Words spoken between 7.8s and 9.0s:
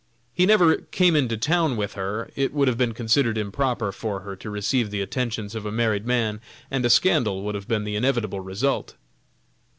the inevitable result.